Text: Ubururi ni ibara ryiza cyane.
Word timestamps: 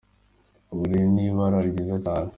Ubururi 0.71 1.05
ni 1.13 1.23
ibara 1.27 1.59
ryiza 1.67 1.95
cyane. 2.05 2.29